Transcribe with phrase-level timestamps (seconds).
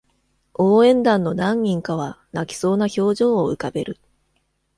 [0.55, 3.99] 応援団の何人かは泣きそうな表情を浮かべる